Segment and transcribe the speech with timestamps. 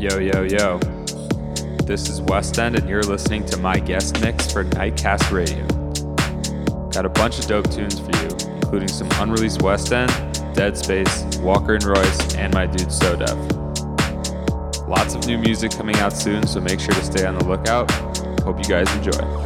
[0.00, 0.78] Yo, yo, yo.
[1.84, 5.66] This is West End, and you're listening to my guest mix for Nightcast Radio.
[6.88, 10.10] Got a bunch of dope tunes for you, including some unreleased West End,
[10.54, 13.36] Dead Space, Walker and Royce, and my dude SoDef.
[14.88, 17.90] Lots of new music coming out soon, so make sure to stay on the lookout.
[18.40, 19.39] Hope you guys enjoy.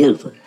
[0.00, 0.39] Beautiful.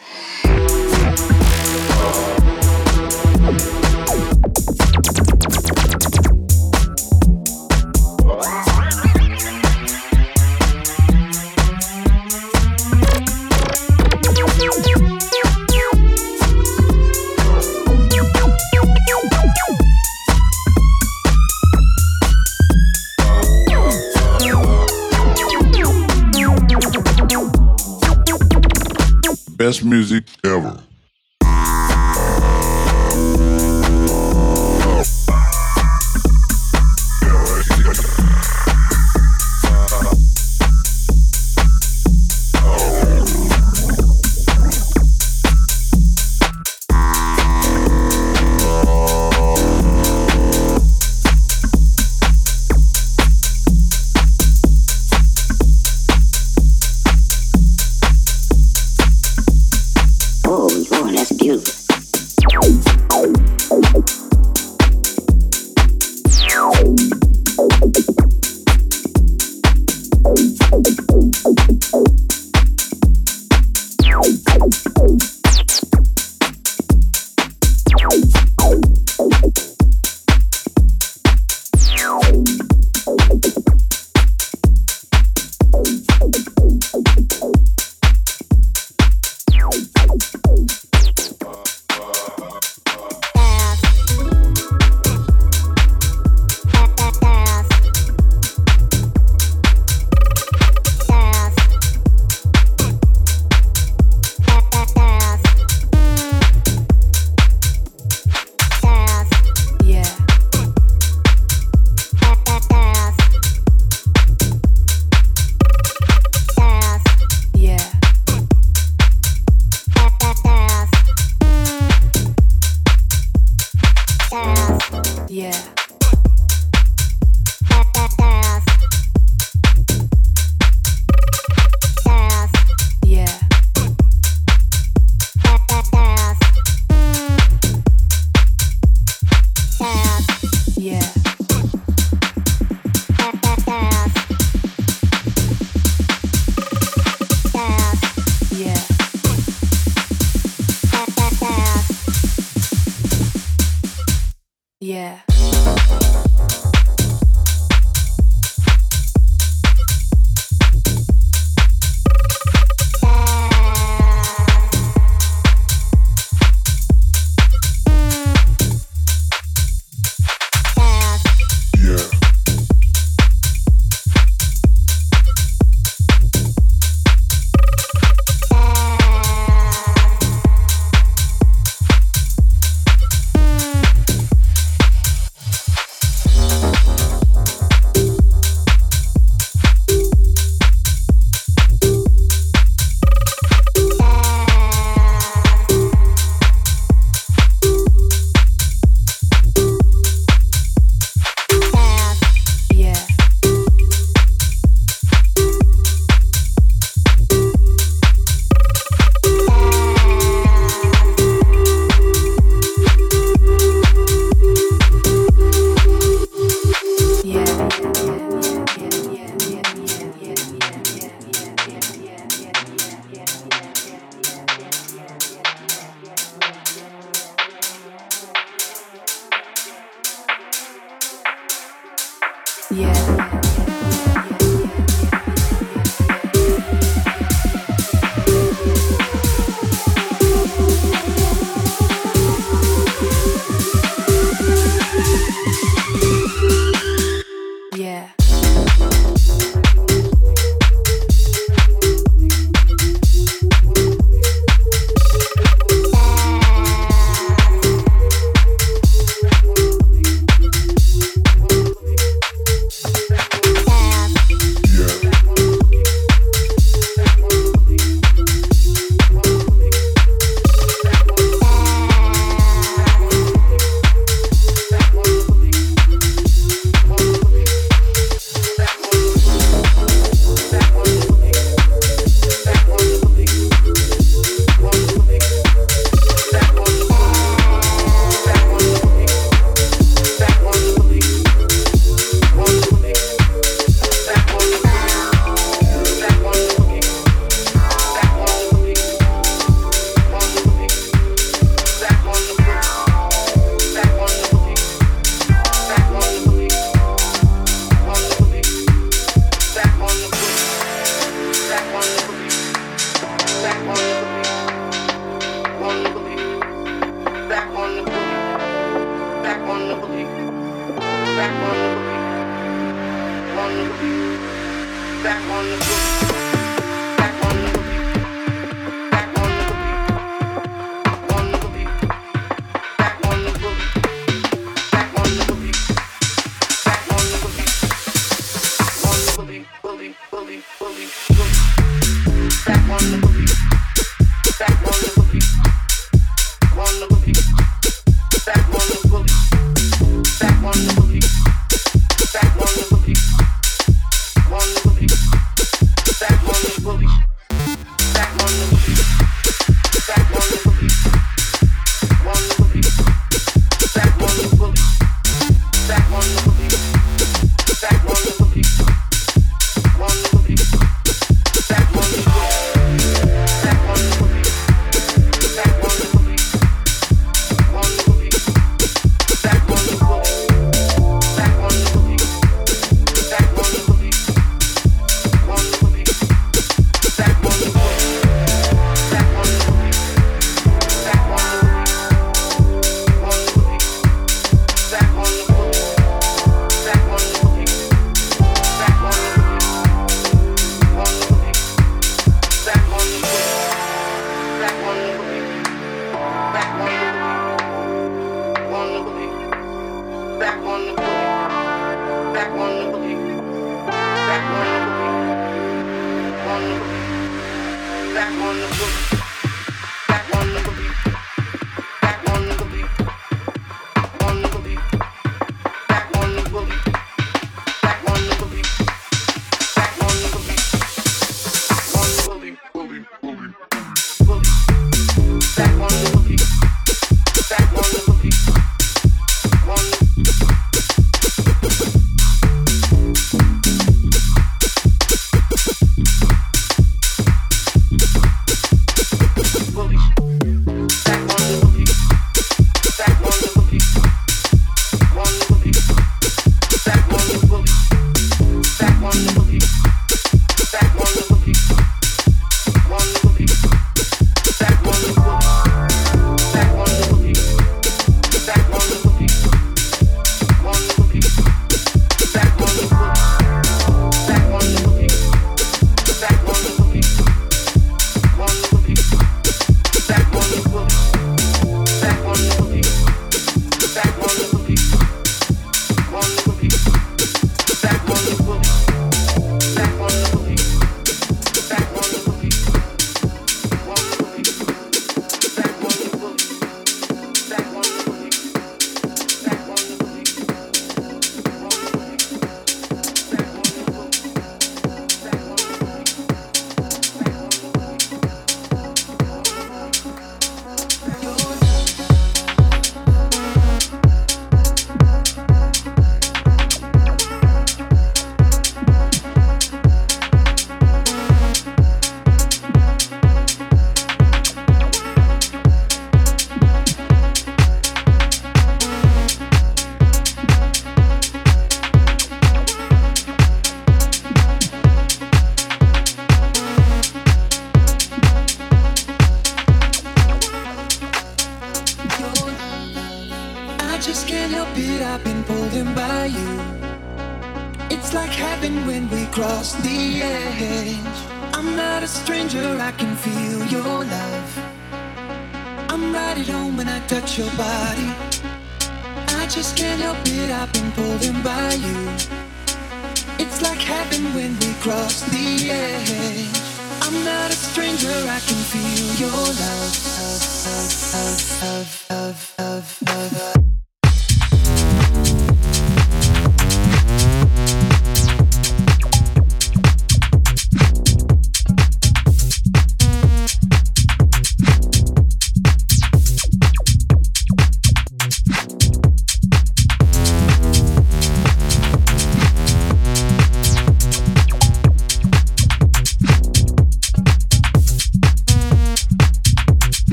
[154.83, 155.21] Yeah.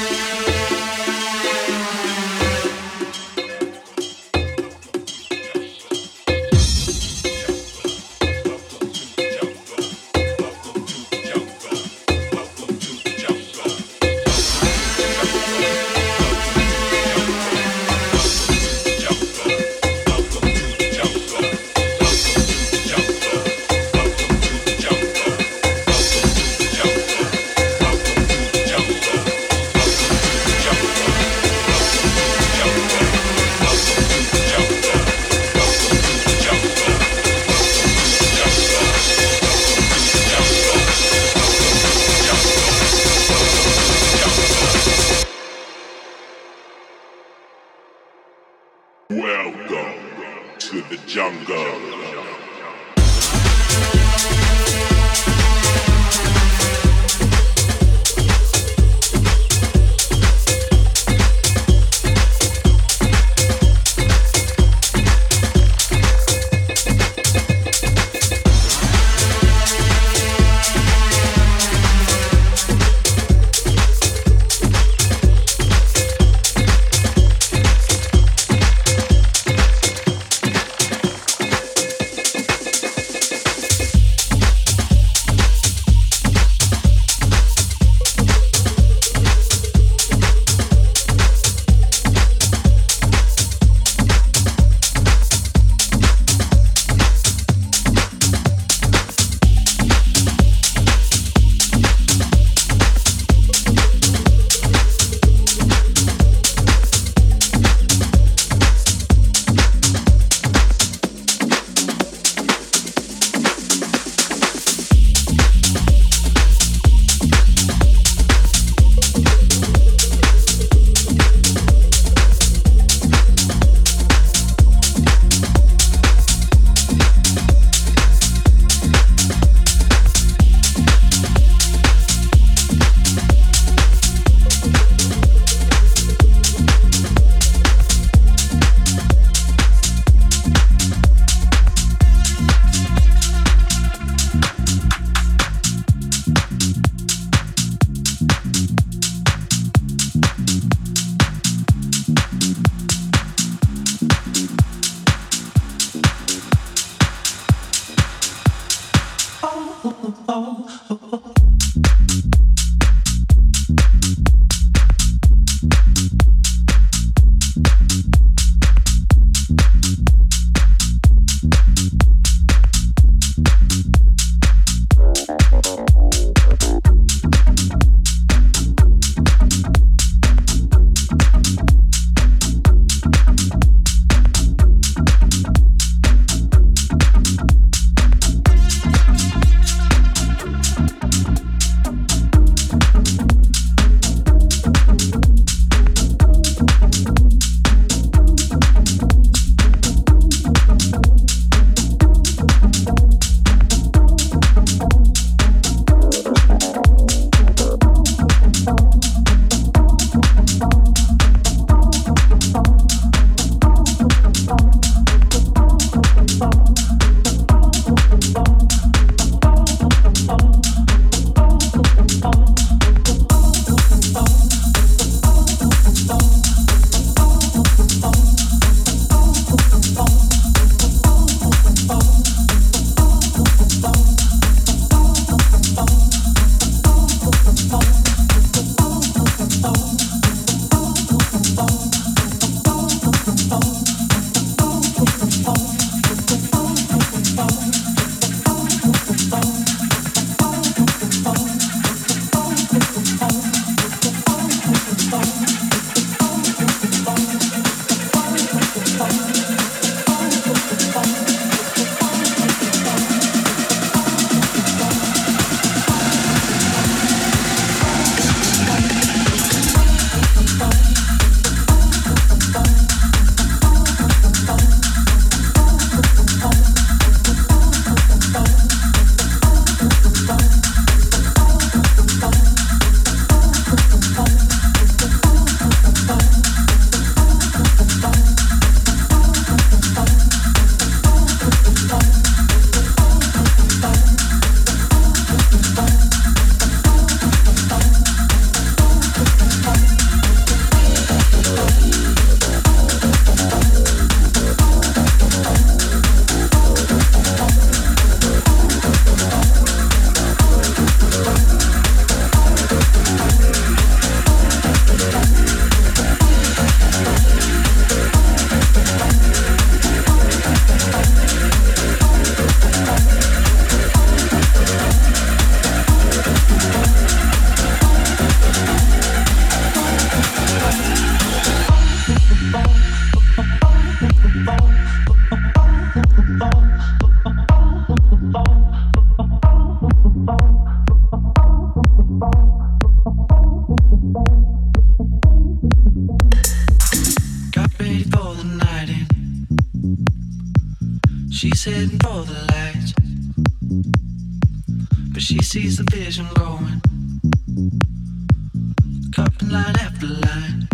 [359.15, 360.67] Copping line after line.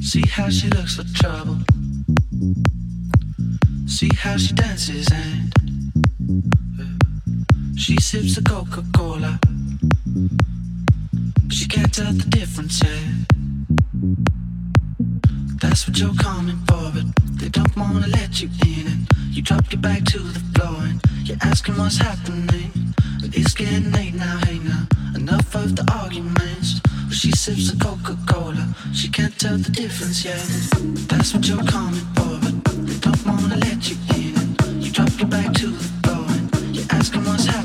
[0.00, 1.58] See how she looks for trouble.
[3.88, 5.52] See how she dances and
[7.76, 9.40] she sips a Coca Cola.
[11.50, 13.24] She can't tell the difference Yeah,
[15.60, 17.06] That's what you're coming for, but
[17.40, 18.86] they don't wanna let you in.
[18.86, 22.79] And you drop your back to the floor and you're asking what's happening.
[23.32, 25.16] It's getting late now, hang up.
[25.16, 26.80] Enough of the arguments.
[27.12, 28.74] She sips a Coca Cola.
[28.92, 30.40] She can't tell the difference yet.
[31.08, 34.82] That's what you're coming for, but they don't wanna let you in.
[34.82, 37.59] You drop your back to the floor and you ask him what's happening.